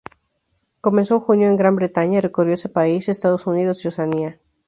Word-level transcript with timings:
Comenzó 0.81 1.13
en 1.13 1.19
junio 1.19 1.47
en 1.47 1.57
Gran 1.57 1.75
Bretaña, 1.75 2.17
y 2.17 2.21
recorrió 2.21 2.55
ese 2.55 2.69
país, 2.69 3.07
Estados 3.07 3.45
Unidos 3.45 3.85
y 3.85 3.89
Oceanía. 3.89 4.39